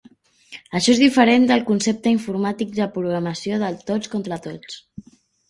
Això 0.77 0.93
és 0.93 1.01
diferent 1.03 1.45
del 1.51 1.61
concepte 1.67 2.13
informàtic 2.13 2.73
de 2.79 2.89
programació 2.97 3.61
del 3.67 3.79
tots 3.93 4.13
contra 4.17 4.41
tots. 4.49 4.83